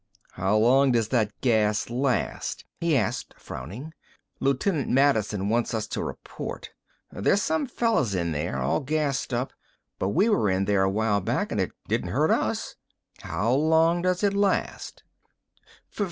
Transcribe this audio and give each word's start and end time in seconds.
"How 0.31 0.57
long 0.57 0.91
does 0.93 1.09
that 1.09 1.39
gas 1.41 1.87
last?" 1.91 2.65
he 2.79 2.97
asked, 2.97 3.35
frowning. 3.37 3.93
"Loot'n't 4.39 4.89
Madison 4.89 5.47
wants 5.47 5.75
us 5.75 5.85
to 5.89 6.01
report. 6.03 6.71
There's 7.11 7.43
some 7.43 7.67
fellers 7.67 8.15
in 8.15 8.31
there, 8.31 8.57
all 8.57 8.79
gassed 8.79 9.31
up, 9.31 9.53
but 9.99 10.09
we 10.09 10.27
were 10.27 10.49
in 10.49 10.65
there 10.65 10.81
a 10.81 10.89
while 10.89 11.21
back 11.21 11.51
an' 11.51 11.59
it 11.59 11.73
didn't 11.87 12.09
hurt 12.09 12.31
us. 12.31 12.75
How 13.21 13.53
long 13.53 14.01
does 14.01 14.23
it 14.23 14.33
last?" 14.33 15.03